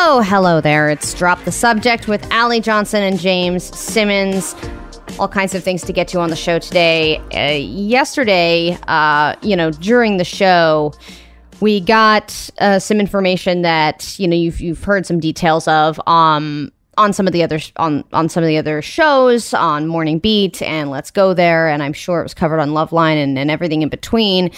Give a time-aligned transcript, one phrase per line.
[0.00, 0.88] Hello, hello there.
[0.90, 4.54] It's Drop the Subject with Allie Johnson and James Simmons.
[5.18, 7.18] All kinds of things to get to on the show today.
[7.34, 10.94] Uh, yesterday, uh, you know, during the show,
[11.58, 16.70] we got uh, some information that you know you've you've heard some details of um
[16.96, 20.62] on some of the other on on some of the other shows on Morning Beat
[20.62, 23.82] and Let's Go There, and I'm sure it was covered on Loveline and, and everything
[23.82, 24.52] in between.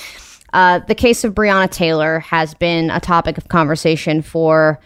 [0.53, 4.79] Uh, the case of Breonna Taylor has been a topic of conversation for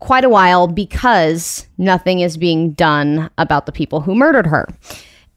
[0.00, 4.66] quite a while because nothing is being done about the people who murdered her.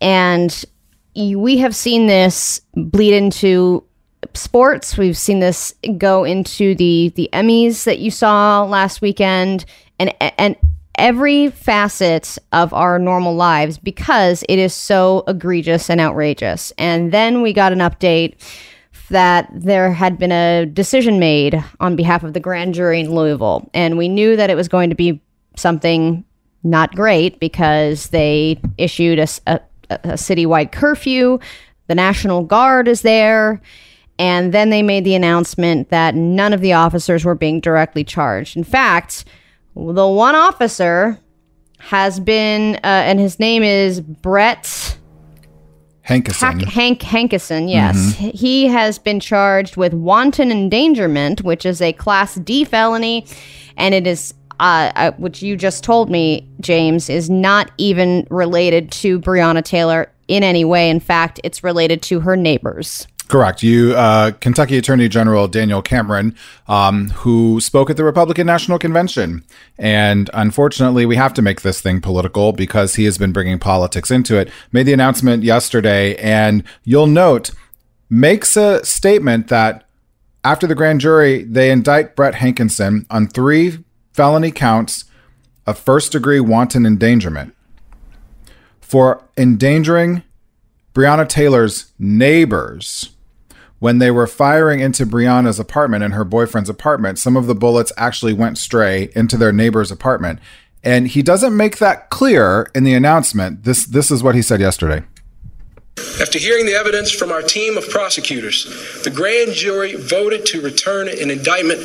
[0.02, 0.66] And
[1.16, 3.84] we have seen this bleed into
[4.34, 4.98] sports.
[4.98, 9.66] We've seen this go into the the Emmys that you saw last weekend
[10.00, 10.56] and and
[10.96, 16.72] every facet of our normal lives because it is so egregious and outrageous.
[16.78, 18.36] And then we got an update
[19.14, 23.70] that there had been a decision made on behalf of the grand jury in Louisville.
[23.74, 25.22] And we knew that it was going to be
[25.56, 26.26] something
[26.64, 31.40] not great because they issued a, a, a citywide curfew.
[31.88, 33.62] The National Guard is there.
[34.20, 38.56] And then they made the announcement that none of the officers were being directly charged.
[38.56, 39.26] In fact,
[39.76, 41.20] the one officer
[41.80, 44.98] has been, uh, and his name is Brett
[46.08, 46.64] Hankison.
[46.66, 47.96] Hank Hankison, yes.
[47.96, 48.30] Mm-hmm.
[48.30, 53.26] He has been charged with wanton endangerment, which is a Class D felony,
[53.78, 58.92] and it is, uh, uh, which you just told me, James, is not even related
[58.92, 60.90] to Breonna Taylor in any way.
[60.90, 63.08] In fact, it's related to her neighbors.
[63.28, 63.64] Correct.
[63.64, 66.36] You, uh, Kentucky Attorney General Daniel Cameron,
[66.68, 69.44] um, who spoke at the Republican National Convention.
[69.78, 74.12] And unfortunately, we have to make this thing political because he has been bringing politics
[74.12, 76.16] into it, made the announcement yesterday.
[76.18, 77.52] And you'll note,
[78.10, 79.88] makes a statement that
[80.44, 83.80] after the grand jury, they indict Brett Hankinson on three
[84.12, 85.06] felony counts
[85.66, 87.56] of first degree wanton endangerment
[88.82, 90.24] for endangering
[90.94, 93.13] Breonna Taylor's neighbors
[93.84, 97.92] when they were firing into Breonna's apartment and her boyfriend's apartment, some of the bullets
[97.98, 100.40] actually went stray into their neighbor's apartment.
[100.86, 103.66] And he doesn't make that clear in the announcement.
[103.66, 105.04] This this is what he said yesterday.
[106.22, 108.64] After hearing the evidence from our team of prosecutors,
[109.04, 111.82] the grand jury voted to return an indictment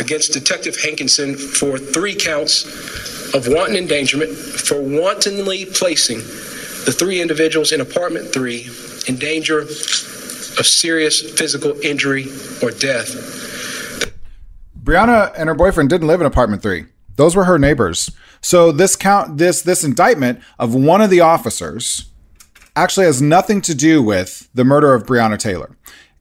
[0.00, 2.64] against Detective Hankinson for three counts
[3.34, 6.20] of wanton endangerment for wantonly placing
[6.86, 8.70] the three individuals in apartment three
[9.06, 9.66] in danger
[10.58, 12.26] of serious physical injury
[12.62, 14.12] or death.
[14.82, 16.84] Breonna and her boyfriend didn't live in apartment 3.
[17.16, 18.10] Those were her neighbors.
[18.40, 22.10] So this count this this indictment of one of the officers
[22.76, 25.76] actually has nothing to do with the murder of Breonna Taylor.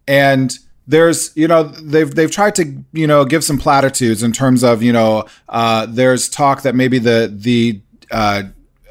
[0.08, 0.58] And
[0.88, 4.84] there's you know they've they've tried to you know give some platitudes in terms of
[4.84, 8.44] you know uh, there's talk that maybe the the uh,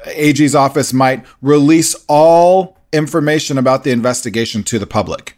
[0.05, 5.35] AG's office might release all information about the investigation to the public.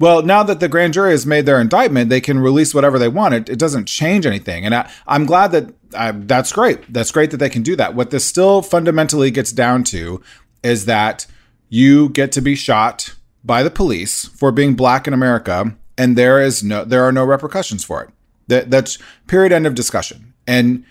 [0.00, 3.08] Well, now that the grand jury has made their indictment, they can release whatever they
[3.08, 3.34] want.
[3.34, 4.64] It, it doesn't change anything.
[4.64, 6.90] And I, am glad that uh, that's great.
[6.90, 7.94] That's great that they can do that.
[7.94, 10.22] What this still fundamentally gets down to
[10.62, 11.26] is that
[11.68, 13.14] you get to be shot
[13.44, 17.24] by the police for being black in America, and there is no there are no
[17.24, 18.10] repercussions for it.
[18.48, 18.96] That that's
[19.26, 20.32] period end of discussion.
[20.46, 20.84] And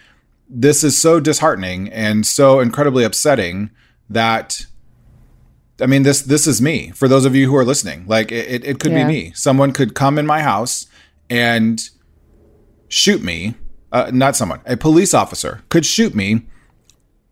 [0.48, 3.72] this is so disheartening and so incredibly upsetting
[4.10, 4.66] that
[5.82, 6.92] I mean, this this is me.
[6.92, 9.06] For those of you who are listening, like it, it could yeah.
[9.06, 9.32] be me.
[9.34, 10.88] Someone could come in my house
[11.30, 11.90] and
[12.88, 13.56] shoot me.
[13.92, 14.62] Uh, not someone.
[14.66, 16.46] A police officer could shoot me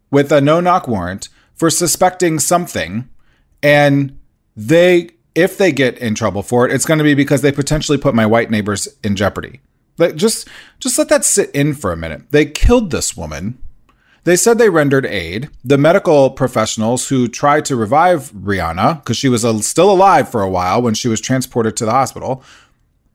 [0.10, 3.10] with a no knock warrant for suspecting something,
[3.62, 4.18] and
[4.56, 7.98] they, if they get in trouble for it, it's going to be because they potentially
[7.98, 9.62] put my white neighbors in jeopardy.
[9.98, 10.48] Like just
[10.80, 12.32] just let that sit in for a minute.
[12.32, 13.58] They killed this woman
[14.28, 15.50] they said they rendered aid.
[15.64, 20.50] The medical professionals who tried to revive Breonna, because she was still alive for a
[20.50, 22.44] while when she was transported to the hospital,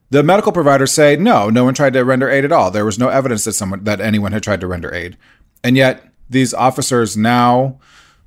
[0.09, 2.71] the medical providers say no, no one tried to render aid at all.
[2.71, 5.15] There was no evidence that someone that anyone had tried to render aid,
[5.63, 7.77] and yet these officers now,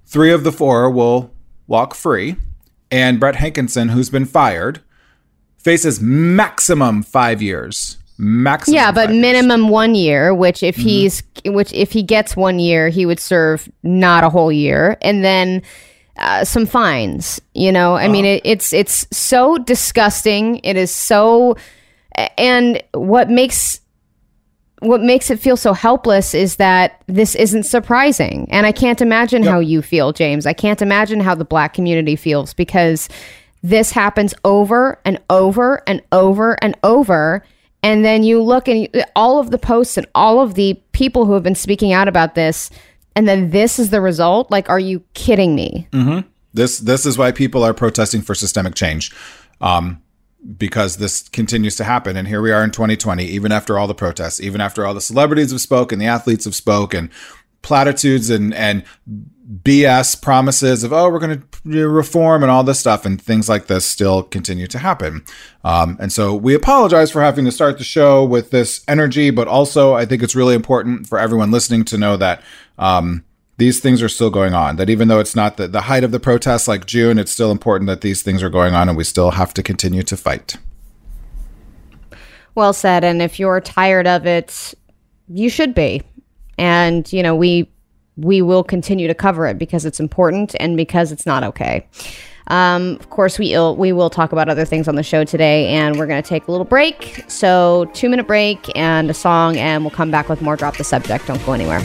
[0.04, 1.32] three of the four will
[1.66, 2.36] walk free,
[2.88, 4.80] and Brett Hankinson, who's been fired,
[5.58, 8.74] faces maximum five years maximum.
[8.74, 10.34] Yeah, but minimum one year.
[10.34, 10.88] Which if mm-hmm.
[10.88, 15.24] he's which if he gets one year, he would serve not a whole year, and
[15.24, 15.62] then.
[16.18, 17.94] Uh, some fines, you know.
[17.94, 20.60] I mean, it, it's it's so disgusting.
[20.64, 21.58] It is so,
[22.38, 23.82] and what makes
[24.80, 28.46] what makes it feel so helpless is that this isn't surprising.
[28.50, 29.52] And I can't imagine yep.
[29.52, 30.46] how you feel, James.
[30.46, 33.08] I can't imagine how the black community feels because
[33.62, 37.42] this happens over and over and over and over
[37.86, 41.24] And then you look and you, all of the posts and all of the people
[41.24, 42.68] who have been speaking out about this,
[43.14, 44.50] and then this is the result.
[44.50, 45.86] Like, are you kidding me?
[46.52, 49.14] This this is why people are protesting for systemic change,
[49.60, 50.02] um,
[50.56, 52.16] because this continues to happen.
[52.16, 55.00] And here we are in 2020, even after all the protests, even after all the
[55.00, 57.08] celebrities have spoken, the athletes have spoken,
[57.62, 58.82] platitudes and and
[59.46, 63.66] BS promises of oh we're going to reform and all this stuff and things like
[63.66, 65.24] this still continue to happen.
[65.62, 69.46] Um, and so we apologize for having to start the show with this energy, but
[69.46, 72.42] also I think it's really important for everyone listening to know that.
[72.78, 73.24] Um,
[73.58, 74.76] these things are still going on.
[74.76, 77.50] That even though it's not the, the height of the protests like June, it's still
[77.50, 80.58] important that these things are going on and we still have to continue to fight.
[82.54, 83.02] Well said.
[83.02, 84.74] And if you're tired of it,
[85.28, 86.02] you should be.
[86.58, 87.70] And you know we
[88.16, 91.86] we will continue to cover it because it's important and because it's not okay.
[92.48, 95.66] Um, of course, we il- we will talk about other things on the show today,
[95.68, 97.24] and we're going to take a little break.
[97.26, 100.54] So, two minute break and a song, and we'll come back with more.
[100.54, 101.26] Drop the subject.
[101.26, 101.80] Don't go anywhere.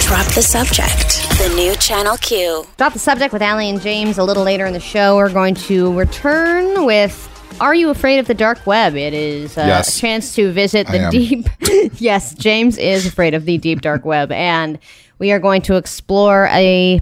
[0.00, 1.26] Drop the subject.
[1.38, 2.66] The new Channel Q.
[2.76, 5.16] Drop the subject with Allie and James a little later in the show.
[5.16, 7.28] We're going to return with
[7.60, 8.94] Are You Afraid of the Dark Web?
[8.96, 9.96] It is uh, Yes.
[9.96, 11.48] a chance to visit the deep.
[12.00, 14.30] yes, James is afraid of the deep dark web.
[14.30, 14.78] And
[15.18, 17.00] we are going to explore a.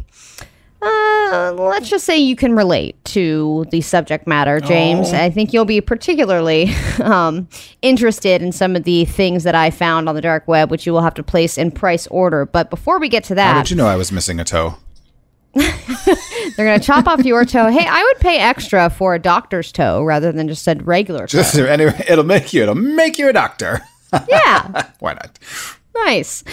[0.82, 5.12] Uh, let's just say you can relate to the subject matter, James.
[5.12, 5.16] Oh.
[5.16, 6.70] I think you'll be particularly
[7.02, 7.48] um,
[7.80, 10.92] interested in some of the things that I found on the dark web, which you
[10.92, 12.44] will have to place in price order.
[12.44, 14.76] But before we get to that, How did you know I was missing a toe?
[15.54, 17.68] they're going to chop off your toe.
[17.70, 21.38] Hey, I would pay extra for a doctor's toe rather than just a regular toe.
[21.38, 22.62] Just anyway, it'll make you.
[22.62, 23.80] It'll make you a doctor.
[24.28, 25.38] Yeah, Why not?
[25.94, 26.44] nice.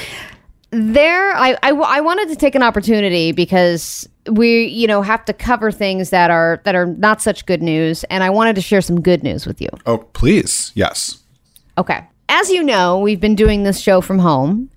[0.72, 5.34] There, I, I, I wanted to take an opportunity because we, you know, have to
[5.34, 8.82] cover things that are that are not such good news, and I wanted to share
[8.82, 9.70] some good news with you.
[9.86, 10.72] Oh, please.
[10.74, 11.22] Yes.
[11.78, 12.08] Okay.
[12.30, 14.70] As you know, we've been doing this show from home,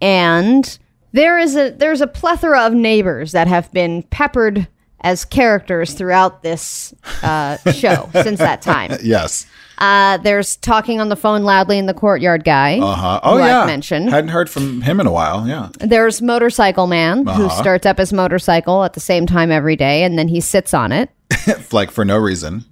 [0.00, 0.78] and
[1.12, 4.66] there is a there's a plethora of neighbors that have been peppered
[5.06, 6.92] as characters throughout this
[7.22, 8.90] uh, show since that time.
[9.04, 9.46] Yes.
[9.78, 12.78] Uh, there's talking on the phone loudly in the courtyard guy.
[12.80, 13.20] Uh huh.
[13.22, 13.66] Oh who I've yeah.
[13.66, 14.10] mentioned.
[14.10, 15.46] Hadn't heard from him in a while.
[15.46, 15.68] Yeah.
[15.78, 17.60] There's motorcycle man who Uh-huh.
[17.62, 20.90] starts up his motorcycle at the same time every day, and then he sits on
[20.90, 21.10] it.
[21.72, 22.64] like for no reason.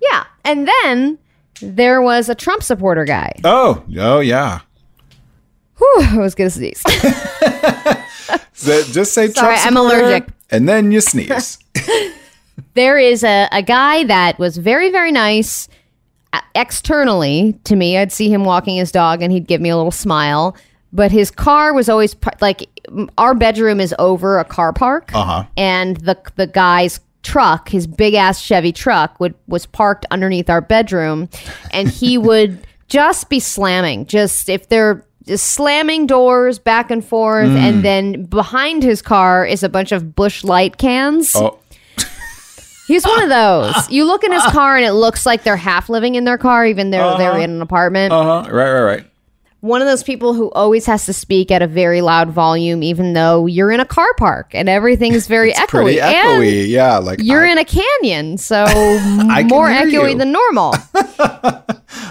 [0.00, 1.18] Yeah, and then
[1.60, 3.32] there was a Trump supporter guy.
[3.44, 3.84] Oh.
[3.98, 4.60] Oh yeah.
[5.76, 6.82] Whew, I was gonna sneeze.
[8.54, 10.28] So just say Sorry, I'm allergic.
[10.50, 11.58] And then you sneeze.
[12.74, 15.68] there is a, a guy that was very very nice
[16.32, 19.76] uh, externally to me i'd see him walking his dog and he'd give me a
[19.76, 20.56] little smile
[20.92, 22.68] but his car was always like
[23.18, 25.44] our bedroom is over a car park Uh-huh.
[25.56, 30.60] and the the guy's truck his big ass chevy truck would was parked underneath our
[30.60, 31.28] bedroom
[31.72, 32.58] and he would
[32.88, 37.56] just be slamming just if they're just slamming doors back and forth Mm.
[37.56, 41.58] and then behind his car is a bunch of Busch Light cans oh.
[42.88, 43.90] He's one of those.
[43.90, 46.66] You look in his car and it looks like they're half living in their car,
[46.66, 48.12] even though they're in an apartment.
[48.12, 48.50] Uh huh.
[48.52, 48.70] Right.
[48.72, 48.82] Right.
[48.82, 49.06] Right.
[49.60, 53.12] One of those people who always has to speak at a very loud volume, even
[53.12, 55.68] though you're in a car park and everything's very echoey.
[55.68, 56.68] Pretty And echoey.
[56.68, 56.98] Yeah.
[56.98, 58.64] Like you're I- in a canyon, so
[59.46, 60.18] more echoey you.
[60.18, 60.74] than normal.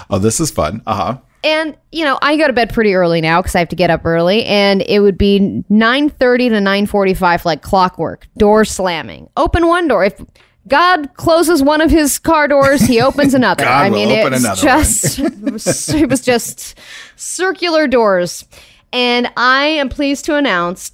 [0.09, 0.81] Oh, this is fun.
[0.85, 1.17] Uh huh.
[1.43, 3.89] And you know, I go to bed pretty early now because I have to get
[3.89, 8.27] up early, and it would be nine thirty to nine forty-five, like clockwork.
[8.37, 9.29] Door slamming.
[9.37, 10.03] Open one door.
[10.05, 10.21] If
[10.67, 13.63] God closes one of his car doors, He opens another.
[13.63, 16.77] God I will mean, open it's another just it, was, it was just
[17.15, 18.45] circular doors,
[18.93, 20.91] and I am pleased to announce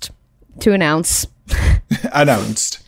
[0.61, 1.27] to announce
[2.11, 2.79] Announced.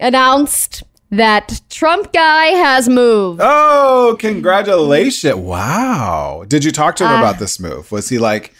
[0.00, 3.40] announced that Trump guy has moved.
[3.42, 5.34] Oh, congratulations!
[5.36, 6.44] Wow.
[6.46, 7.92] Did you talk to Uh, him about this move?
[7.92, 8.52] Was he like,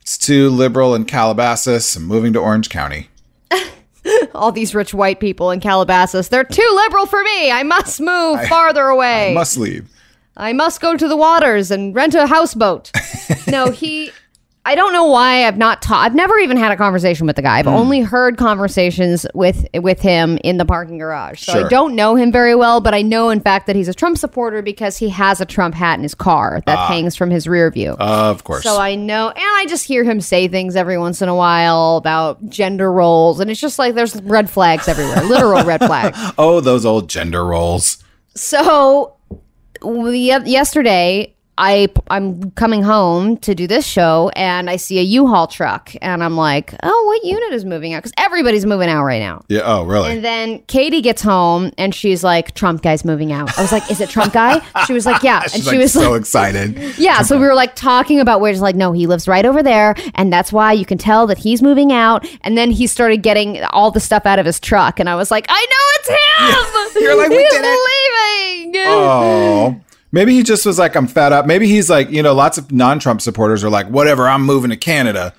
[0.00, 1.96] it's too liberal in Calabasas.
[1.96, 3.08] I'm moving to Orange County.
[4.34, 6.28] all these rich white people in Calabasas.
[6.28, 7.50] They're too liberal for me.
[7.50, 9.30] I must move farther away.
[9.30, 9.56] I must.
[9.56, 9.88] Leave.
[10.36, 12.90] I must go to the waters and rent a houseboat.
[13.46, 14.10] no, he.
[14.66, 16.06] I don't know why I've not taught.
[16.06, 17.58] I've never even had a conversation with the guy.
[17.58, 17.74] I've Hmm.
[17.74, 21.42] only heard conversations with with him in the parking garage.
[21.42, 23.94] So I don't know him very well, but I know in fact that he's a
[23.94, 26.86] Trump supporter because he has a Trump hat in his car that Ah.
[26.86, 27.90] hangs from his rear view.
[28.00, 28.62] Of course.
[28.62, 31.98] So I know, and I just hear him say things every once in a while
[31.98, 36.18] about gender roles, and it's just like there's red flags everywhere, literal red flags.
[36.38, 37.98] oh, those old gender roles.
[38.34, 39.12] So
[39.82, 45.46] we, yesterday, I I'm coming home to do this show and I see a U-Haul
[45.46, 47.98] truck and I'm like, oh, what unit is moving out?
[48.02, 49.44] Because everybody's moving out right now.
[49.48, 49.62] Yeah.
[49.64, 50.12] Oh, really?
[50.12, 53.56] And then Katie gets home and she's like, Trump guy's moving out.
[53.58, 54.60] I was like, is it Trump guy?
[54.86, 55.42] She was like, yeah.
[55.44, 56.98] And She's she like was so like, excited.
[56.98, 57.22] yeah.
[57.22, 59.94] So we were like talking about where it's like, no, he lives right over there.
[60.14, 62.26] And that's why you can tell that he's moving out.
[62.40, 64.98] And then he started getting all the stuff out of his truck.
[64.98, 67.02] And I was like, I know it's him.
[67.02, 68.70] You're like, we did it.
[68.72, 68.74] leaving.
[70.14, 71.44] Maybe he just was like, I'm fed up.
[71.44, 74.70] Maybe he's like, you know, lots of non Trump supporters are like, whatever, I'm moving
[74.70, 75.34] to Canada.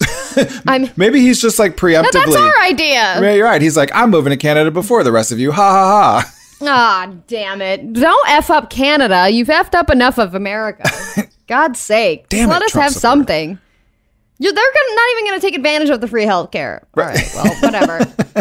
[0.66, 2.10] I'm, Maybe he's just like preemptively.
[2.12, 3.20] that's our idea.
[3.20, 3.60] Yeah, you're right.
[3.60, 5.52] He's like, I'm moving to Canada before the rest of you.
[5.52, 6.34] Ha ha ha.
[6.66, 7.92] Ah, damn it.
[7.92, 9.28] Don't F up Canada.
[9.28, 10.84] You've effed up enough of America.
[11.46, 12.28] God's sake.
[12.30, 13.00] Damn Let it, us Trump have supporter.
[13.18, 13.58] something.
[14.38, 16.86] You're, they're gonna, not even going to take advantage of the free health care.
[16.96, 18.00] All right, well, whatever.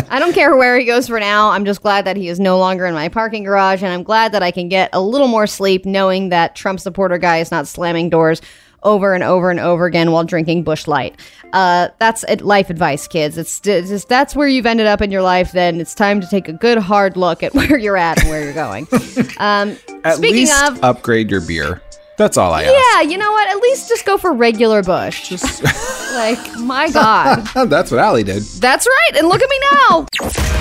[0.09, 1.49] I don't care where he goes for now.
[1.51, 4.31] I'm just glad that he is no longer in my parking garage, and I'm glad
[4.31, 7.67] that I can get a little more sleep knowing that Trump supporter guy is not
[7.67, 8.41] slamming doors
[8.83, 11.19] over and over and over again while drinking Busch Light.
[11.53, 13.37] Uh, that's life advice, kids.
[13.37, 15.51] It's it's just that's where you've ended up in your life.
[15.51, 18.43] Then it's time to take a good hard look at where you're at and where
[18.43, 18.87] you're going.
[19.37, 21.81] Um, At speaking least of, upgrade your beer.
[22.17, 22.73] That's all I ask.
[22.73, 23.49] yeah, you know what?
[23.49, 25.29] At least just go for regular Busch.
[25.29, 25.63] Just
[26.13, 28.43] like my God, That's what Allie did.
[28.43, 29.17] that's right.
[29.17, 30.05] And look at me now.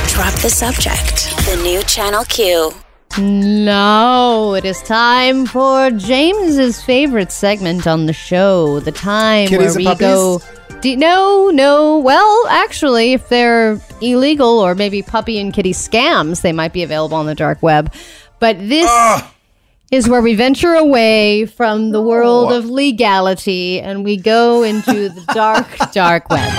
[0.08, 1.34] Drop the subject.
[1.46, 2.72] The new Channel Q.
[3.18, 8.80] No, it is time for James's favorite segment on the show.
[8.80, 10.40] The time Kitties where and we go.
[10.80, 11.98] D- no, no.
[11.98, 17.16] Well, actually, if they're illegal or maybe puppy and kitty scams, they might be available
[17.16, 17.92] on the dark web.
[18.40, 19.30] But this ah!
[19.92, 25.22] Is where we venture away from the world of legality and we go into the
[25.34, 26.50] dark, dark web.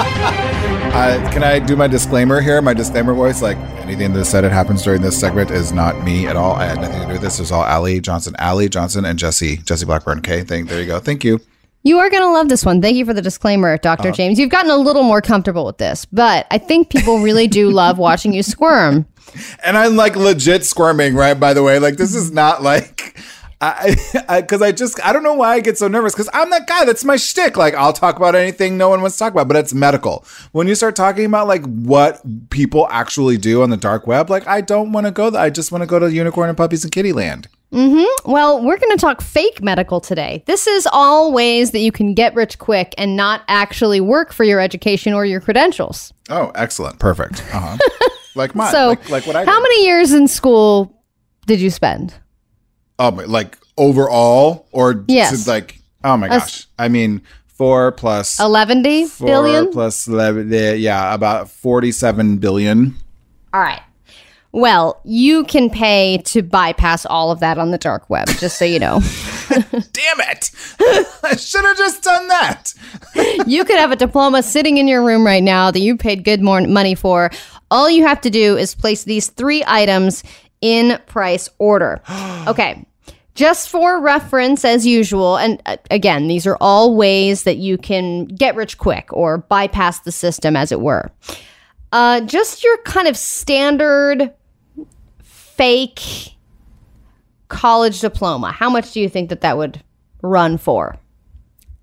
[0.94, 2.62] Uh, can I do my disclaimer here?
[2.62, 6.28] My disclaimer voice, like anything that said it happens during this segment is not me
[6.28, 6.54] at all.
[6.54, 7.40] I had nothing to do with this.
[7.40, 10.20] It was all Allie Johnson, Allie Johnson, and Jesse, Jesse Blackburn.
[10.20, 10.68] Okay, thing.
[10.68, 11.00] There you go.
[11.00, 11.40] Thank you.
[11.82, 12.82] You are going to love this one.
[12.82, 14.40] Thank you for the disclaimer, doctor James.
[14.40, 17.98] You've gotten a little more comfortable with this, but I think people really do love
[17.98, 19.06] watching you squirm.
[19.66, 21.40] And I'm like legit squirming, right?
[21.40, 23.18] By the way, like this is not like.
[23.62, 26.68] I, because I, just I don't know why I get so nervous because I'm that
[26.68, 27.56] guy that's my shtick.
[27.56, 30.26] Like I'll talk about anything no one wants to talk about, but it's medical.
[30.52, 34.46] When you start talking about like what people actually do on the dark web, like
[34.48, 35.30] I don't want to go.
[35.30, 35.42] there.
[35.42, 37.48] I just want to go to Unicorn and Puppies and Kitty Land.
[37.72, 38.30] Mm-hmm.
[38.30, 40.44] Well, we're going to talk fake medical today.
[40.46, 44.44] This is all ways that you can get rich quick and not actually work for
[44.44, 46.14] your education or your credentials.
[46.30, 47.42] Oh, excellent, perfect.
[47.54, 48.10] Uh huh.
[48.36, 48.72] like mine.
[48.72, 49.62] So, like, like what I how did.
[49.64, 51.02] many years in school
[51.46, 52.14] did you spend?
[53.00, 55.48] Oh, my- like overall, or Yes.
[55.48, 56.68] like oh my gosh.
[56.78, 59.72] I mean, four plus 11 four billion?
[59.72, 60.52] plus eleven.
[60.52, 62.96] Yeah, about forty-seven billion.
[63.54, 63.82] All right.
[64.52, 68.66] Well, you can pay to bypass all of that on the dark web, just so
[68.66, 69.00] you know.
[69.50, 70.52] Damn it!
[71.24, 72.74] I should have just done that.
[73.48, 76.42] you could have a diploma sitting in your room right now that you paid good
[76.42, 77.32] more money for.
[77.74, 80.24] All you have to do is place these three items
[80.62, 82.02] in price order.
[82.46, 82.86] Okay.
[83.36, 88.26] Just for reference, as usual, and uh, again, these are all ways that you can
[88.26, 91.10] get rich quick or bypass the system, as it were.
[91.94, 94.34] Uh, just your kind of standard
[95.24, 96.36] fake
[97.48, 98.52] college diploma.
[98.52, 99.82] How much do you think that that would
[100.22, 100.98] run for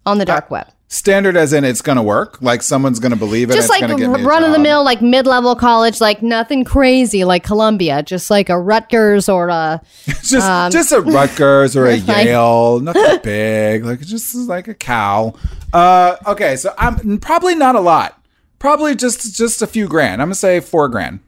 [0.05, 0.69] on the dark web?
[0.93, 2.43] Standard as in it's gonna work.
[2.43, 3.55] Like someone's gonna believe it.
[3.55, 6.65] just like it's gonna get run of the mill, like mid level college, like nothing
[6.65, 9.81] crazy, like Columbia, just like a Rutgers or a.
[10.07, 14.75] just just a Rutgers or a Um, like- Yale, nothing big, like just like a
[14.75, 15.33] cow.
[15.73, 18.21] Uh, okay, so I'm probably not a lot.
[18.59, 20.21] Probably just just a few grand.
[20.21, 21.21] I'm gonna say four grand.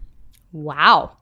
[0.51, 1.13] Wow.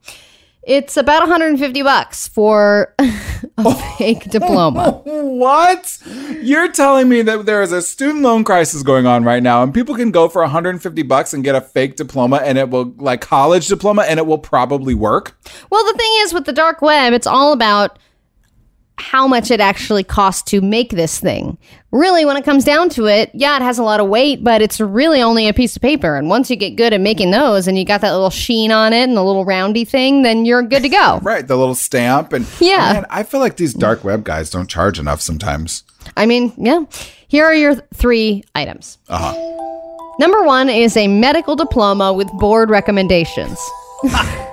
[0.63, 5.01] It's about 150 bucks for a fake diploma.
[5.41, 5.97] What?
[6.41, 9.73] You're telling me that there is a student loan crisis going on right now, and
[9.73, 13.21] people can go for 150 bucks and get a fake diploma, and it will like
[13.21, 15.35] college diploma, and it will probably work.
[15.71, 17.97] Well, the thing is, with the dark web, it's all about
[19.01, 21.57] how much it actually costs to make this thing.
[21.91, 24.61] Really, when it comes down to it, yeah, it has a lot of weight, but
[24.61, 26.15] it's really only a piece of paper.
[26.15, 28.93] And once you get good at making those and you got that little sheen on
[28.93, 31.19] it and the little roundy thing, then you're good to go.
[31.23, 32.93] Right, the little stamp, and Yeah.
[32.93, 35.83] man, I feel like these dark web guys don't charge enough sometimes.
[36.15, 36.85] I mean, yeah.
[37.27, 38.97] Here are your three items.
[39.09, 39.33] Uh-huh.
[40.19, 43.57] Number one is a medical diploma with board recommendations.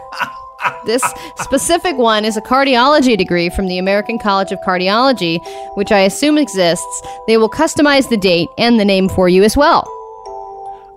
[0.86, 1.02] this
[1.36, 5.38] specific one is a cardiology degree from the American College of Cardiology,
[5.76, 7.02] which I assume exists.
[7.26, 9.86] They will customize the date and the name for you as well.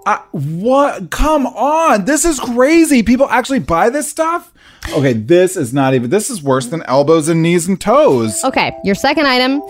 [0.05, 1.11] Uh, what?
[1.11, 2.05] Come on.
[2.05, 3.03] This is crazy.
[3.03, 4.51] People actually buy this stuff?
[4.93, 8.43] Okay, this is not even, this is worse than elbows and knees and toes.
[8.43, 9.61] Okay, your second item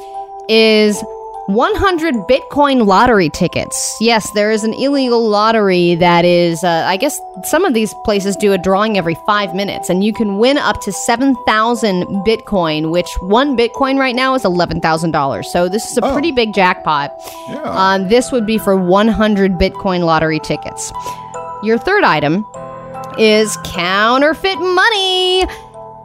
[0.47, 1.03] is
[1.47, 3.97] 100 Bitcoin lottery tickets.
[3.99, 8.35] Yes, there is an illegal lottery that is, uh, I guess some of these places
[8.35, 13.09] do a drawing every five minutes, and you can win up to 7,000 Bitcoin, which
[13.21, 15.43] one Bitcoin right now is $11,000.
[15.51, 16.13] So this is a Oh.
[16.13, 17.11] pretty big jackpot.
[17.49, 17.61] Yeah.
[17.65, 20.93] Um, this would be for 100 Bitcoin lottery tickets.
[21.63, 22.45] Your third item
[23.17, 25.45] is counterfeit money.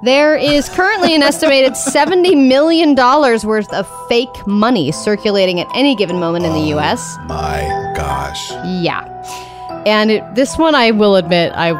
[0.02, 6.18] There is currently an estimated $70 million worth of fake money circulating at any given
[6.18, 7.16] moment in the oh US.
[7.26, 8.50] My gosh.
[8.80, 9.04] Yeah.
[9.86, 11.70] And it, this one, I will admit, I,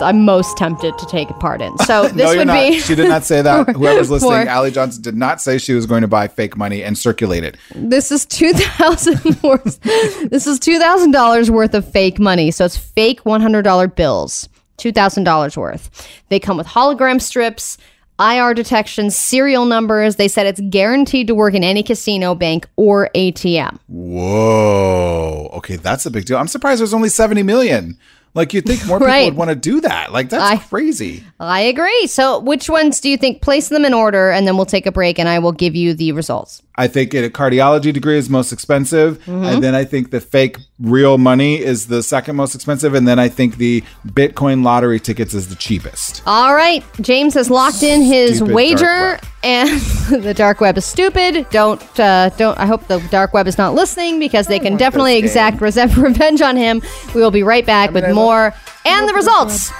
[0.00, 1.76] I'm most tempted to take part in.
[1.78, 2.68] So this no, would not.
[2.68, 2.80] be.
[2.80, 3.68] She did not say that.
[3.76, 6.82] Whoever's listening, for- Allie Johnson did not say she was going to buy fake money
[6.82, 7.56] and circulate it.
[7.74, 9.80] This is two thousand worth.
[9.80, 12.50] This is two thousand dollars worth of fake money.
[12.50, 14.48] So it's fake one hundred dollar bills.
[14.76, 15.90] Two thousand dollars worth.
[16.28, 17.78] They come with hologram strips,
[18.18, 20.16] IR detection, serial numbers.
[20.16, 23.78] They said it's guaranteed to work in any casino, bank, or ATM.
[23.88, 25.50] Whoa.
[25.54, 26.36] Okay, that's a big deal.
[26.38, 27.98] I'm surprised there's only 70 million.
[28.34, 29.24] Like you'd think more people Right.
[29.30, 30.12] would want to do that.
[30.12, 31.24] Like that's I- crazy.
[31.40, 32.06] I agree.
[32.06, 33.40] So which ones do you think?
[33.42, 35.94] Place them in order, and then we'll take a break, and I will give you
[35.94, 36.62] the results.
[36.78, 39.44] I think a cardiology degree is most expensive, Mm-hmm.
[39.44, 43.18] and then I think the fake real money is the second most expensive, and then
[43.18, 46.22] I think the Bitcoin lottery tickets is the cheapest.
[46.26, 49.68] All right, James has locked in his Stupid wager, and
[50.10, 51.46] the dark web is stupid.
[51.50, 52.58] Don't, uh, don't.
[52.58, 55.60] I hope the dark web is not listening because they can definitely exact
[55.96, 56.82] revenge on him.
[57.14, 58.52] We will be right back with more
[58.84, 59.72] and the results.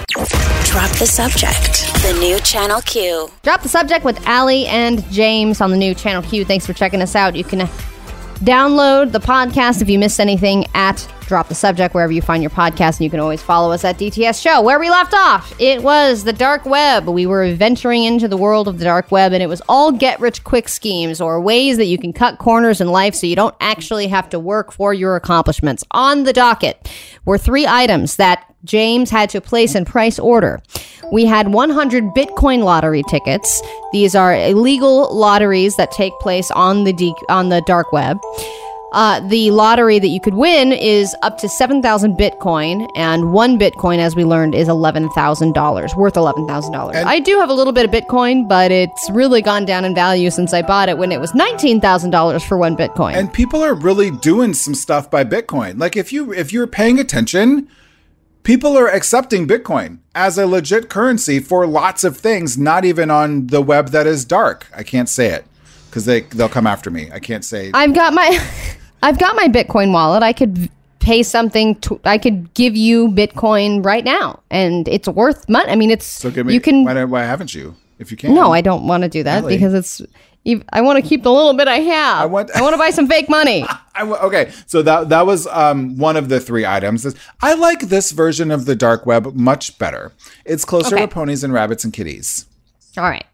[0.76, 1.90] Drop the subject.
[2.02, 3.30] The new Channel Q.
[3.42, 6.44] Drop the subject with Allie and James on the new Channel Q.
[6.44, 7.34] Thanks for checking us out.
[7.34, 7.60] You can
[8.40, 12.50] download the podcast if you missed anything at Drop the Subject wherever you find your
[12.50, 12.96] podcast.
[12.96, 14.62] And you can always follow us at DTS Show.
[14.62, 17.06] Where we left off, it was the dark web.
[17.08, 20.20] We were venturing into the world of the dark web, and it was all get
[20.20, 23.54] rich quick schemes or ways that you can cut corners in life so you don't
[23.60, 25.84] actually have to work for your accomplishments.
[25.90, 26.90] On the docket
[27.24, 30.60] were three items that James had to place in price order.
[31.12, 33.62] We had 100 Bitcoin lottery tickets.
[33.92, 38.18] These are illegal lotteries that take place on the de- on the dark web.
[38.92, 43.98] Uh, the lottery that you could win is up to 7,000 Bitcoin, and one Bitcoin,
[43.98, 46.94] as we learned, is $11,000, worth $11,000.
[46.94, 50.30] I do have a little bit of Bitcoin, but it's really gone down in value
[50.30, 53.16] since I bought it when it was $19,000 for one Bitcoin.
[53.16, 55.78] And people are really doing some stuff by Bitcoin.
[55.78, 57.68] Like if you if you're paying attention,
[58.44, 63.48] people are accepting Bitcoin as a legit currency for lots of things, not even on
[63.48, 64.68] the web that is dark.
[64.74, 65.44] I can't say it
[65.90, 67.10] because they they'll come after me.
[67.12, 68.38] I can't say I've got my
[69.06, 70.22] I've got my Bitcoin wallet.
[70.22, 75.48] I could pay something to I could give you Bitcoin right now and it's worth
[75.48, 75.70] money.
[75.70, 76.30] I mean it's so.
[76.30, 76.54] Give me.
[76.54, 77.76] you can why, why haven't you?
[77.98, 79.56] If you can't, No, I don't want to do that Really?
[79.56, 80.02] because it's
[80.72, 82.18] I want to keep the little bit I have.
[82.22, 83.64] I want- I want to buy some fake money.
[83.94, 87.06] I okay, so that that was um, one of the three items.
[87.40, 90.12] I like this version of the dark web much better.
[90.44, 91.06] It's closer Okay.
[91.06, 92.46] to ponies and rabbits and kitties.
[92.96, 93.24] All right.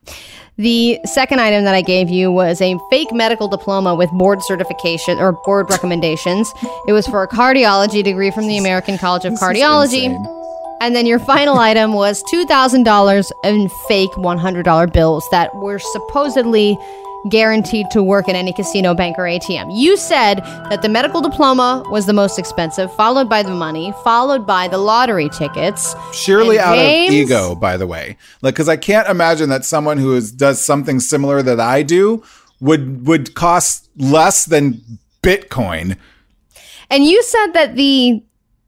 [0.59, 5.19] The second item that I gave you was a fake medical diploma with board certification
[5.19, 6.53] or board recommendations.
[6.87, 10.15] It was for a cardiology degree from the American College of Cardiology.
[10.83, 16.77] And then your final item was $2,000 in fake $100 bills that were supposedly
[17.31, 19.71] guaranteed to work in any casino, bank, or ATM.
[19.73, 24.47] You said that the medical diploma was the most expensive, followed by the money, followed
[24.47, 25.95] by the lottery tickets.
[26.13, 28.17] Surely out James- of ego, by the way.
[28.41, 32.23] Like, because I can't imagine that someone who is, does something similar that I do
[32.61, 34.81] would would cost less than
[35.23, 35.97] Bitcoin.
[36.91, 38.23] And you said that the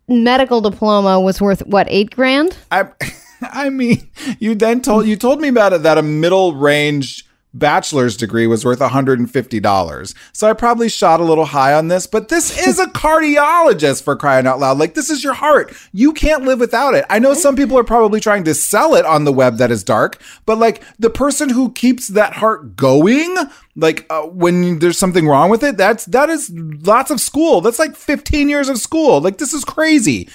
[0.09, 2.57] medical diploma was worth what, eight grand?
[2.71, 2.89] I,
[3.43, 8.17] I mean, you then told you told me about it that a middle range bachelor's
[8.17, 10.15] degree was worth $150.
[10.33, 14.17] So I probably shot a little high on this, but this is a cardiologist for
[14.17, 14.79] crying out loud.
[14.79, 15.75] Like this is your heart.
[15.93, 17.05] You can't live without it.
[17.09, 19.85] I know some people are probably trying to sell it on the web that is
[19.85, 23.37] dark, but like the person who keeps that heart going,
[23.77, 27.61] like uh, when there's something wrong with it, that's that is lots of school.
[27.61, 29.21] That's like 15 years of school.
[29.21, 30.29] Like this is crazy.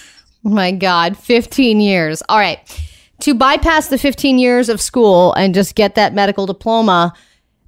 [0.44, 2.24] My God, 15 years.
[2.30, 2.60] All right.
[3.22, 7.14] To bypass the 15 years of school and just get that medical diploma,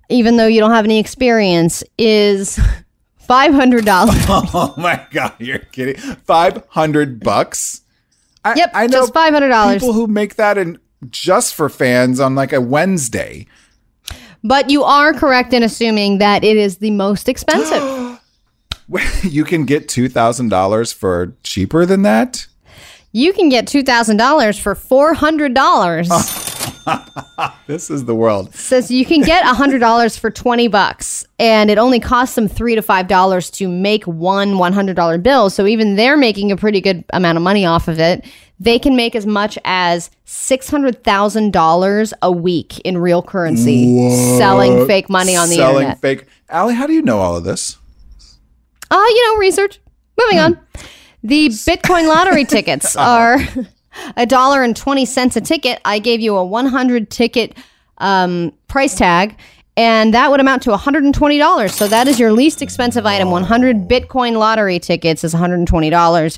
[0.09, 2.57] even though you don't have any experience, is
[3.29, 3.83] $500.
[4.53, 5.95] Oh my god, you're kidding.
[5.95, 7.81] 500 bucks?
[8.43, 9.73] I, Yep, I know just $500.
[9.73, 13.45] people who make that in just for fans on like a Wednesday.
[14.43, 17.81] but you are correct in assuming that it is the most expensive.
[19.23, 22.47] You can get $2,000 for cheaper than that?
[23.11, 26.47] You can get $2,000 for $400.
[27.67, 28.53] This is the world.
[28.55, 32.81] says you can get $100 for 20 bucks and it only costs them 3 to
[32.81, 35.49] $5 to make one $100 bill.
[35.51, 38.25] So even they're making a pretty good amount of money off of it.
[38.59, 45.35] They can make as much as $600,000 a week in real currency selling fake money
[45.35, 46.01] on the Selling internet.
[46.01, 46.27] Selling fake.
[46.49, 47.77] Allie, how do you know all of this?
[48.89, 49.79] Uh, you know, research.
[50.19, 50.59] Moving on.
[51.23, 53.37] The Bitcoin lottery tickets are
[54.17, 55.79] a dollar and 20 cents a ticket.
[55.85, 57.55] I gave you a 100 ticket
[57.99, 59.37] um, price tag,
[59.77, 61.69] and that would amount to $120.
[61.71, 63.31] So that is your least expensive item.
[63.31, 66.37] 100 Bitcoin lottery tickets is $120.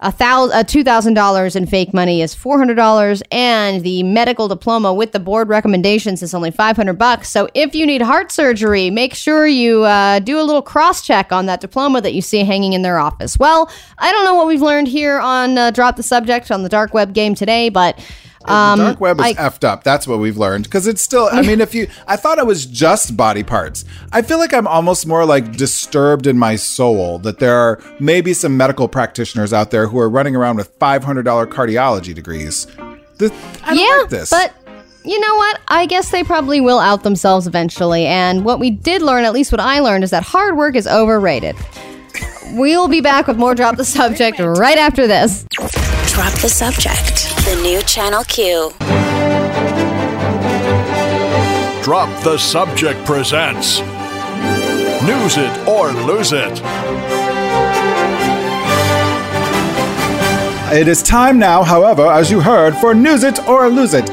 [0.00, 4.46] A thousand, two thousand dollars in fake money is four hundred dollars, and the medical
[4.46, 7.30] diploma with the board recommendations is only five hundred bucks.
[7.30, 11.32] So if you need heart surgery, make sure you uh, do a little cross check
[11.32, 13.38] on that diploma that you see hanging in their office.
[13.38, 16.68] Well, I don't know what we've learned here on uh, Drop the Subject on the
[16.68, 17.98] dark web game today, but
[18.48, 19.84] um, the dark web is I- effed up.
[19.84, 20.64] That's what we've learned.
[20.64, 23.84] Because it's still, I mean, if you, I thought it was just body parts.
[24.12, 28.32] I feel like I'm almost more like disturbed in my soul that there are maybe
[28.32, 32.66] some medical practitioners out there who are running around with $500 cardiology degrees.
[33.18, 33.32] The,
[33.64, 34.30] I don't yeah, like this.
[34.30, 34.52] but
[35.04, 35.60] you know what?
[35.68, 38.06] I guess they probably will out themselves eventually.
[38.06, 40.86] And what we did learn, at least what I learned, is that hard work is
[40.86, 41.56] overrated.
[42.52, 45.44] We'll be back with more Drop the Subject right after this.
[46.16, 47.28] Drop the subject.
[47.44, 48.72] The new Channel Q.
[51.82, 53.80] Drop the Subject presents
[55.02, 56.60] News It or Lose It.
[60.72, 64.10] It is time now, however, as you heard, for News It or Lose It.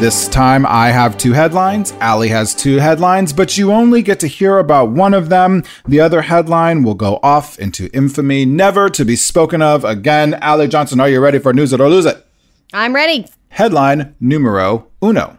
[0.00, 1.92] This time I have two headlines.
[2.00, 5.62] Allie has two headlines, but you only get to hear about one of them.
[5.86, 10.32] The other headline will go off into infamy, never to be spoken of again.
[10.40, 12.26] Allie Johnson, are you ready for News It or Lose It?
[12.72, 13.26] I'm ready.
[13.50, 15.36] Headline numero uno.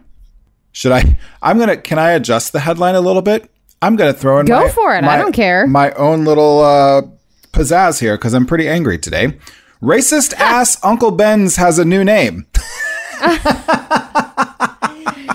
[0.70, 1.18] Should I?
[1.42, 1.76] I'm gonna.
[1.76, 3.50] Can I adjust the headline a little bit?
[3.82, 4.46] I'm gonna throw in.
[4.46, 5.02] Go my- for it.
[5.02, 5.66] I don't care.
[5.66, 7.02] My own little uh,
[7.52, 9.36] pizzazz here because I'm pretty angry today.
[9.82, 12.46] Racist ass Uncle Ben's has a new name.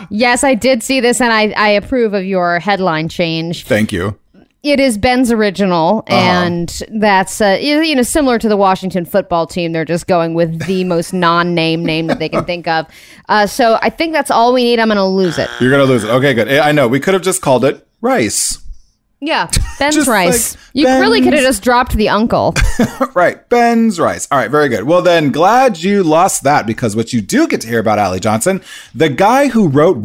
[0.09, 3.65] Yes, I did see this, and I, I approve of your headline change.
[3.65, 4.17] Thank you.
[4.63, 9.71] It is Ben's original, and that's uh, you know similar to the Washington football team.
[9.71, 12.87] They're just going with the most non-name name that they can think of.
[13.29, 14.79] Uh, so I think that's all we need.
[14.79, 15.49] I'm going to lose it.
[15.61, 16.09] You're gonna lose it.
[16.09, 16.49] Okay, good.
[16.49, 18.57] I know we could have just called it rice.
[19.19, 19.49] Yeah,
[19.79, 20.55] Ben's Just rice.
[20.55, 22.53] like you really could have just dropped the uncle.
[23.15, 24.27] right, Ben's rice.
[24.29, 24.83] All right, very good.
[24.83, 28.19] Well, then, glad you lost that because what you do get to hear about Allie
[28.19, 28.61] Johnson,
[28.93, 30.03] the guy who wrote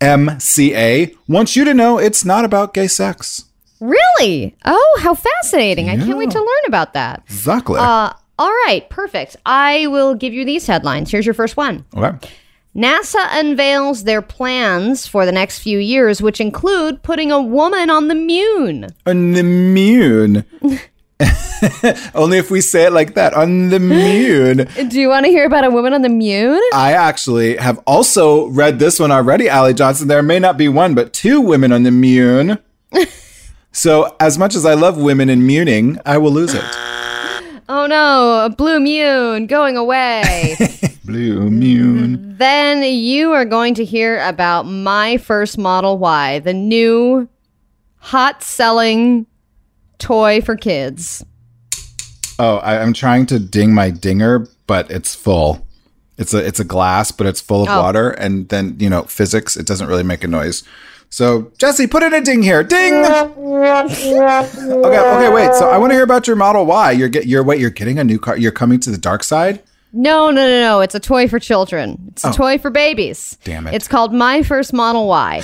[0.00, 3.44] YMCA, wants you to know it's not about gay sex.
[3.80, 4.56] really?
[4.64, 5.88] Oh, how fascinating!
[5.88, 7.22] I can't wait to learn about that.
[7.26, 7.78] Exactly.
[7.78, 9.36] Uh, all right, perfect.
[9.46, 11.10] I will give you these headlines.
[11.10, 11.84] Here's your first one.
[11.96, 12.28] okay.
[12.76, 18.08] NASA unveils their plans for the next few years, which include putting a woman on
[18.08, 18.88] the moon.
[19.06, 20.44] On the moon.
[22.16, 23.32] Only if we say it like that.
[23.32, 24.68] On the moon.
[24.88, 26.60] Do you want to hear about a woman on the moon?
[26.72, 30.08] I actually have also read this one already, Allie Johnson.
[30.08, 32.58] There may not be one, but two women on the moon.
[33.72, 36.64] so, as much as I love women in mooning, I will lose it.
[37.66, 40.54] Oh no, a blue moon going away.
[41.04, 42.16] Blue moon.
[42.16, 42.36] Mm-hmm.
[42.38, 47.28] then you are going to hear about my first Model Y, the new
[47.96, 49.26] hot selling
[49.98, 51.24] toy for kids.
[52.38, 55.66] Oh, I, I'm trying to ding my dinger, but it's full.
[56.16, 57.82] It's a it's a glass, but it's full of Oh.
[57.82, 59.56] water, and then you know physics.
[59.56, 60.62] It doesn't really make a noise.
[61.10, 62.62] So Jesse, put in a ding here.
[62.64, 62.94] Ding.
[63.04, 65.54] okay, okay, wait.
[65.54, 66.92] So I want to hear about your Model Y.
[66.92, 67.60] You're get you're wait.
[67.60, 68.36] You're getting a new car.
[68.36, 69.62] You're coming to the dark side.
[69.96, 70.80] No, no, no, no.
[70.80, 72.06] It's a toy for children.
[72.08, 72.32] It's a oh.
[72.32, 73.38] toy for babies.
[73.40, 73.42] Oh.
[73.44, 73.74] Damn it.
[73.74, 75.42] It's called My First Model Y.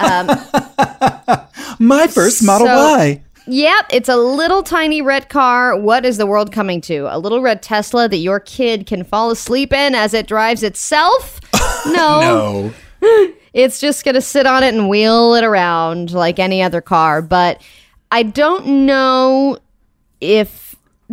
[0.00, 0.26] Um,
[1.78, 3.22] My first Model So- Y.
[3.46, 5.76] Yep, it's a little tiny red car.
[5.76, 7.08] What is the world coming to?
[7.10, 11.40] A little red Tesla that your kid can fall asleep in as it drives itself?
[11.86, 12.72] No.
[13.02, 13.32] No.
[13.52, 17.20] It's just going to sit on it and wheel it around like any other car.
[17.20, 17.60] But
[18.10, 19.58] I don't know
[20.20, 20.61] if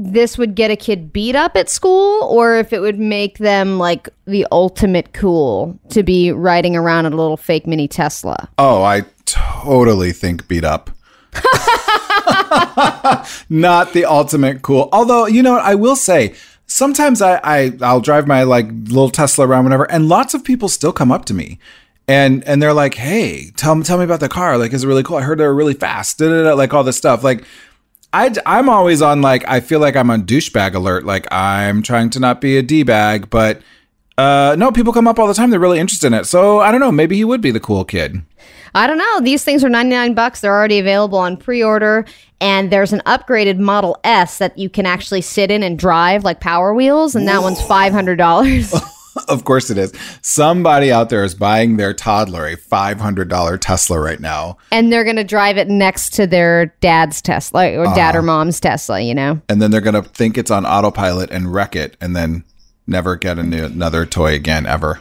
[0.02, 3.78] this would get a kid beat up at school or if it would make them
[3.78, 8.48] like the ultimate cool to be riding around in a little fake mini Tesla.
[8.58, 10.90] Oh, I totally think beat up.
[13.50, 14.88] Not the ultimate cool.
[14.94, 16.34] Although, you know, I will say,
[16.66, 20.70] sometimes I, I I'll drive my like little Tesla around whenever and lots of people
[20.70, 21.60] still come up to me.
[22.08, 24.58] And and they're like, hey, tell me tell me about the car.
[24.58, 25.18] Like, is it really cool?
[25.18, 26.18] I heard they were really fast.
[26.18, 27.24] Da, da, da, like all this stuff.
[27.24, 27.44] Like
[28.12, 31.06] I, I'm always on like I feel like I'm on douchebag alert.
[31.06, 33.62] Like I'm trying to not be a d bag, but
[34.18, 35.50] Uh, no, people come up all the time.
[35.50, 36.26] They're really interested in it.
[36.26, 36.92] So I don't know.
[36.92, 38.22] Maybe he would be the cool kid.
[38.76, 39.22] I don't know.
[39.22, 40.42] These things are 99 bucks.
[40.42, 42.06] They're already available on pre-order
[42.42, 46.42] and there's an upgraded Model S that you can actually sit in and drive like
[46.42, 48.74] Power Wheels and that one's $500.
[49.28, 49.94] of course it is.
[50.22, 54.58] Somebody out there is buying their toddler a $500 Tesla right now.
[54.72, 58.20] and they're going to drive it next to their dad's Tesla or dad Uh-huh.
[58.20, 59.42] or mom's Tesla, you know.
[59.50, 62.44] And then they're going to think it's on autopilot and wreck it and then
[62.88, 65.00] never get a new, another toy again ever.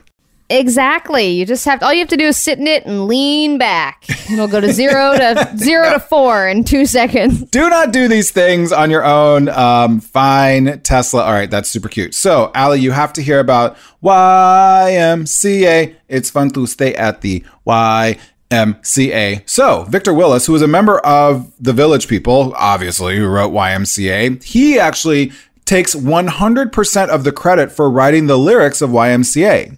[0.51, 1.29] Exactly.
[1.29, 3.59] You just have to, all you have to do is sit in it and lean
[3.59, 4.05] back.
[4.31, 7.43] It'll go to 0 to 0 to 4 in 2 seconds.
[7.51, 9.51] Do not do these things on your own.
[9.51, 11.25] Um, fine, Tesla.
[11.25, 12.15] All right, that's super cute.
[12.15, 15.95] So, Allie, you have to hear about YMCA.
[16.09, 19.49] It's fun to stay at the YMCA.
[19.49, 24.43] So, Victor Willis, who is a member of the Village People, obviously, who wrote YMCA,
[24.43, 25.33] he actually
[25.67, 29.77] takes 100% of the credit for writing the lyrics of YMCA.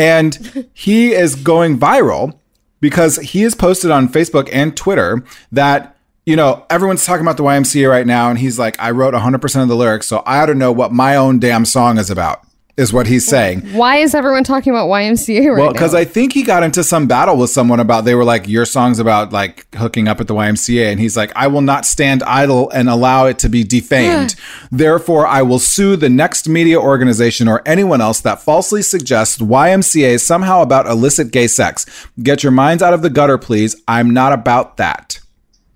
[0.00, 2.38] And he is going viral
[2.80, 7.42] because he has posted on Facebook and Twitter that, you know, everyone's talking about the
[7.42, 8.30] YMCA right now.
[8.30, 10.90] And he's like, I wrote 100% of the lyrics, so I ought to know what
[10.90, 12.46] my own damn song is about,
[12.80, 13.60] is what he's saying.
[13.74, 15.72] Why is everyone talking about YMCA right Well, now?
[15.72, 18.64] because I think he got into some battle with someone about they were like, your
[18.64, 20.90] song's about like hooking up at the YMCA.
[20.90, 24.34] And he's like, I will not stand idle and allow it to be defamed.
[24.72, 30.08] Therefore, I will sue the next media organization or anyone else that falsely suggests YMCA
[30.10, 31.86] is somehow about illicit gay sex.
[32.22, 33.76] Get your minds out of the gutter, please.
[33.86, 35.18] I'm not about that.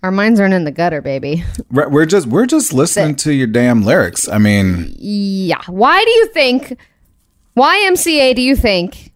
[0.02, 1.44] Our minds aren't in the gutter, baby.
[1.70, 4.28] We're just we're just listening to your damn lyrics.
[4.28, 5.62] I mean, Yeah.
[5.66, 6.76] Why do you think
[7.56, 9.12] YMCA do you think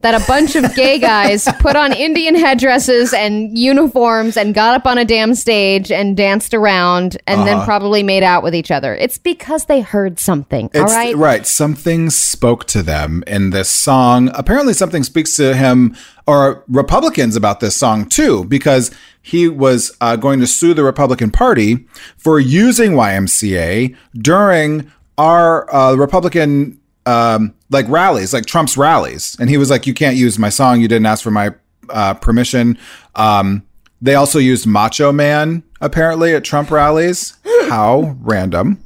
[0.00, 4.86] that a bunch of gay guys put on Indian headdresses and uniforms and got up
[4.86, 7.44] on a damn stage and danced around and Uh-huh.
[7.46, 8.94] then probably made out with each other?
[8.94, 10.68] It's because they heard something.
[10.74, 11.16] all It's, right.
[11.16, 11.46] Right.
[11.46, 14.30] Something spoke to them in this song.
[14.34, 18.90] Apparently, something speaks to him or Republicans about this song too, because
[19.22, 21.86] he was uh, going to sue the Republican Party
[22.18, 29.36] for using YMCA during our uh, Republican um, like rallies, like Trump's rallies.
[29.38, 30.80] And he was like, You can't use my song.
[30.80, 31.50] You didn't ask for my
[31.90, 32.78] uh, permission.
[33.14, 33.66] Um,
[34.00, 37.36] they also used Macho Man apparently at Trump rallies.
[37.68, 38.82] How random.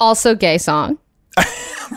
[0.00, 0.98] Also gay song.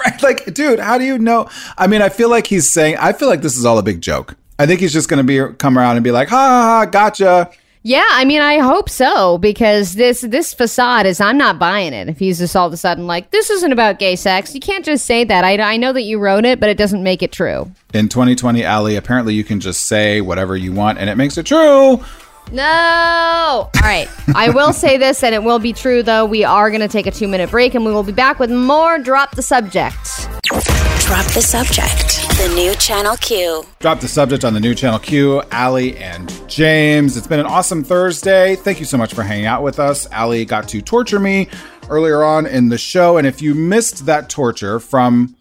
[0.06, 0.22] Right?
[0.22, 1.50] Like, dude, how do you know?
[1.76, 4.02] I mean, I feel like he's saying, I feel like this is all a big
[4.02, 4.36] joke.
[4.60, 6.86] I think he's just going to be come around and be like, ha, ha, ha,
[6.86, 7.50] gotcha.
[7.90, 12.08] Yeah, I mean, I hope so because this this facade is I'm not buying it.
[12.08, 14.86] If he's just all of a sudden like this isn't about gay sex, you can't
[14.86, 15.44] just say that.
[15.44, 17.72] I, I know that you wrote it, but it doesn't make it true.
[17.92, 21.48] In 2020, Allie, apparently you can just say whatever you want and it makes it
[21.48, 22.06] true.
[22.52, 23.72] No.
[23.74, 24.08] All right.
[24.36, 26.26] I will say this, and it will be true though.
[26.26, 28.52] We are going to take a two minute break, and we will be back with
[28.52, 29.00] more.
[29.00, 30.30] Drop the subject.
[30.44, 32.19] Drop the subject.
[32.40, 33.66] The new Channel Q.
[33.80, 37.18] Drop the subject on the new channel Q, Allie and James.
[37.18, 38.56] It's been an awesome Thursday.
[38.56, 40.08] Thank you so much for hanging out with us.
[40.12, 41.50] Allie got to torture me
[41.90, 43.18] earlier on in the show.
[43.18, 45.36] And if you missed that torture from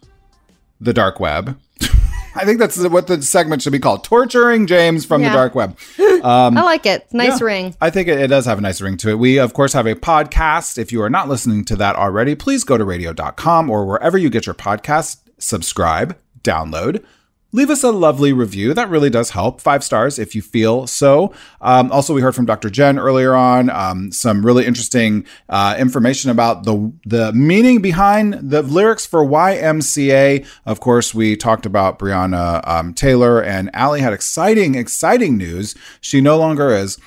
[0.81, 1.57] the dark web,
[2.35, 5.29] I think that's what the segment should be called Torturing James from Yeah.
[5.29, 5.77] the dark web.
[5.99, 7.07] I um, like it.
[7.13, 7.45] Nice Yeah.
[7.45, 7.75] ring.
[7.79, 9.17] I think it, it does have a nice ring to it.
[9.17, 10.77] We, of course, have a podcast.
[10.77, 14.29] If you are not listening to that already, please go to radio.com or wherever you
[14.29, 17.03] get your podcast, subscribe, download.
[17.51, 18.75] Leave us a lovely review.
[18.75, 19.59] That really does help.
[19.59, 21.33] Five stars if you feel so.
[21.61, 22.69] Um, also, we heard from Dr.
[22.69, 28.61] Jen earlier on um, some really interesting uh, information about the the meaning behind the
[28.61, 30.45] lyrics for YMCA.
[30.67, 35.73] Of course, we talked about Breonna um, Taylor, and Allie had exciting, exciting news.
[36.01, 36.99] She no longer is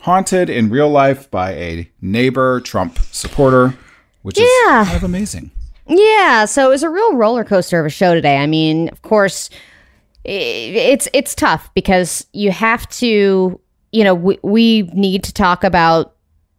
[0.00, 3.74] haunted in real life by a neighbor Trump supporter,
[4.20, 5.52] which is kind of amazing.
[5.88, 8.38] Yeah, so it was a real roller coaster of a show today.
[8.38, 9.50] I mean, of course,
[10.24, 13.60] it's it's tough because you have to,
[13.92, 16.16] you know, we, we need to talk about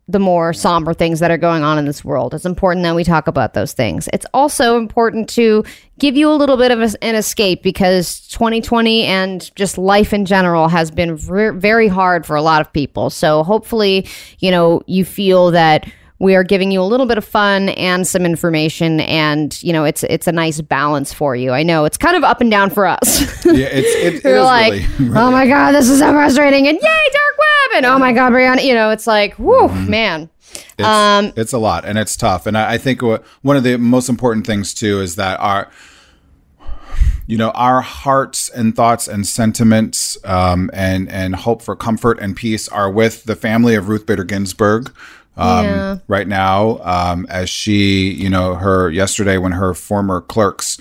[0.09, 2.33] the more somber things that are going on in this world.
[2.33, 4.07] It's important that we talk about those things.
[4.13, 5.65] It's also important to
[5.99, 10.69] give you a little bit of an escape because 2020 and just life in general
[10.69, 13.09] has been ver- very hard for a lot of people.
[13.09, 14.07] So hopefully,
[14.39, 15.85] you know, you feel that
[16.19, 19.83] we are giving you a little bit of fun and some information and you know
[19.83, 22.69] it's it's a nice balance for you i know it's kind of up and down
[22.69, 25.89] for us Yeah, it's it, it we're is like really, really oh my god this
[25.89, 29.07] is so frustrating and yay dark web and oh my god Breonna you know it's
[29.07, 29.89] like whew Mm-hmm.
[29.91, 30.29] man
[30.77, 32.45] It's, Um, it's a lot and it's tough.
[32.47, 35.69] And I, I think what, one of the most important things too is that our,
[37.27, 42.35] you know, our hearts and thoughts and sentiments um, and and hope for comfort and
[42.35, 44.91] peace are with the family of Ruth Bader Ginsburg.
[45.37, 45.97] Um, Yeah.
[46.07, 50.77] Right now, um, as she, you know, her yesterday when her former clerks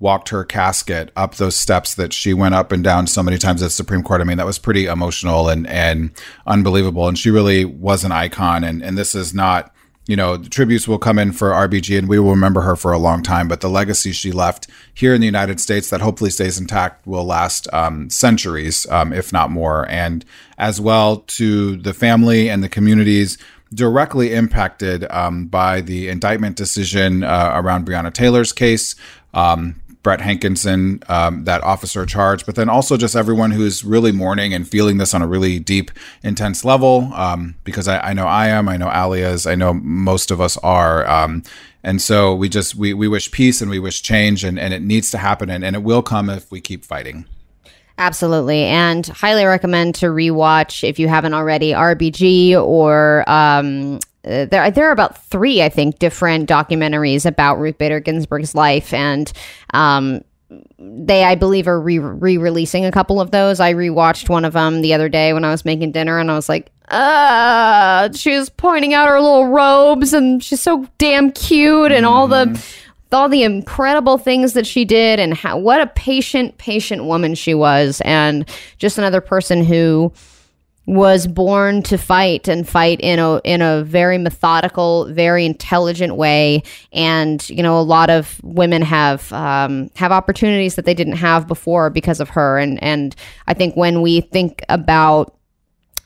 [0.00, 3.62] walked her casket up those steps that she went up and down so many times
[3.62, 4.22] at the Supreme Court.
[4.22, 6.10] I mean, that was pretty emotional and, and
[6.46, 7.06] unbelievable.
[7.06, 8.64] And she really was an icon.
[8.64, 9.74] And, and this is not,
[10.06, 12.92] you know, the tributes will come in for RBG and we will remember her for
[12.92, 13.46] a long time.
[13.46, 17.24] But the legacy she left here in the United States that hopefully stays intact will
[17.24, 19.86] last um, centuries, um, if not more.
[19.90, 20.24] And
[20.56, 23.36] as well to the family and the communities
[23.72, 28.96] directly impacted um, by the indictment decision uh, around Breonna Taylor's case.
[29.32, 34.54] Um, Brett Hankinson, um, that officer charged, but then also just everyone who's really mourning
[34.54, 35.90] and feeling this on a really deep,
[36.22, 37.12] intense level.
[37.12, 40.40] Um, because I, I, know I am, I know Allie is, I know most of
[40.40, 41.06] us are.
[41.06, 41.42] Um,
[41.82, 44.82] and so we just we, we wish peace and we wish change, and, and it
[44.82, 47.26] needs to happen, and, and it will come if we keep fighting.
[48.00, 54.70] Absolutely, and highly recommend to rewatch if you haven't already RBG or um, uh, there,
[54.70, 59.30] there are about three, I think, different documentaries about Ruth Bader Ginsburg's life, and
[59.74, 60.24] um,
[60.78, 63.60] they, I believe, are re releasing a couple of those.
[63.60, 66.34] I rewatched one of them the other day when I was making dinner, and I
[66.36, 71.92] was like, uh, she was pointing out her little robes, and she's so damn cute,
[71.92, 72.89] and all the mm-hmm.
[73.12, 77.54] All the incredible things that she did, and how, what a patient, patient woman she
[77.54, 80.12] was, and just another person who
[80.86, 86.62] was born to fight and fight in a in a very methodical, very intelligent way.
[86.92, 91.46] And you know, a lot of women have um, have opportunities that they didn't have
[91.46, 92.58] before because of her.
[92.58, 93.14] And and
[93.46, 95.36] I think when we think about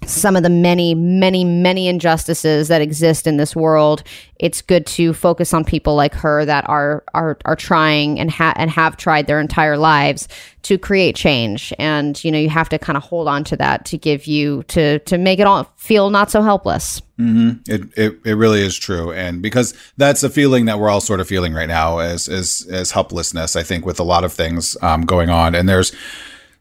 [0.06, 4.02] some of the many, many, many injustices that exist in this world,
[4.38, 8.52] it's good to focus on people like her that are are are trying and ha-
[8.56, 10.28] and have tried their entire lives
[10.62, 11.72] to create change.
[11.78, 14.62] And you know, you have to kind of hold on to that to give you
[14.64, 17.00] to to make it all feel not so helpless.
[17.18, 17.70] Mm-hmm.
[17.72, 21.20] It, it it really is true, and because that's a feeling that we're all sort
[21.20, 23.56] of feeling right now, as as as helplessness.
[23.56, 25.92] I think with a lot of things um, going on, and there's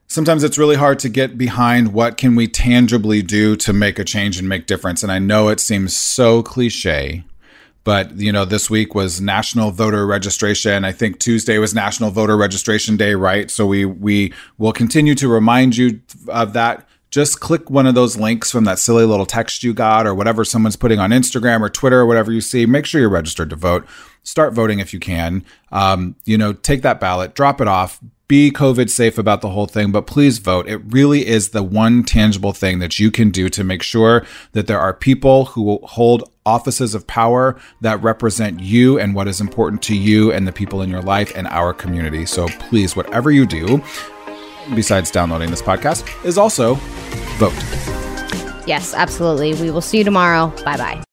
[0.08, 4.04] sometimes it's really hard to get behind what can we tangibly do to make a
[4.04, 5.04] change and make difference.
[5.04, 7.24] And i know it seems so cliche
[7.84, 10.86] but you know this week was national voter registration.
[10.86, 13.52] I think tuesday was national voter registration day right?
[13.52, 18.18] So we we will continue to remind you of that just click one of those
[18.18, 21.70] links from that silly little text you got or whatever someone's putting on instagram or
[21.70, 23.86] twitter or whatever you see make sure you're registered to vote
[24.24, 28.52] start voting if you can um, you know take that ballot drop it off be
[28.52, 30.68] COVID safe about the whole thing, but please vote.
[30.68, 34.66] It really is the one tangible thing that you can do to make sure that
[34.66, 39.82] there are people who hold offices of power that represent you and what is important
[39.84, 42.26] to you and the people in your life and our community.
[42.26, 43.84] So please, whatever you do,
[44.76, 46.76] besides downloading this podcast, is also
[47.38, 47.54] vote.
[48.66, 49.54] Yes, absolutely.
[49.56, 50.48] We will see you tomorrow.
[50.64, 51.04] Bye bye.